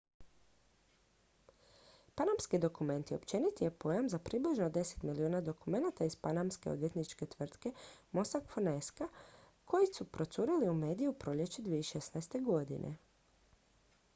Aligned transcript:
"""panamski 2.15 2.59
dokumenti" 2.63 3.15
općeniti 3.15 3.63
je 3.63 3.71
pojam 3.83 4.09
za 4.13 4.19
približno 4.29 4.69
deset 4.77 5.03
milijuna 5.03 5.41
dokumenata 5.41 6.05
iz 6.05 6.15
panamske 6.15 6.69
odvjetničke 6.71 7.25
tvrtke 7.25 7.73
mossack 8.11 8.49
fonseca 8.55 9.07
koji 9.65 9.87
su 9.93 10.05
procurili 10.11 10.69
u 10.69 10.73
medije 10.73 11.09
u 11.09 11.13
proljeće 11.13 11.61
2016. 11.61 12.89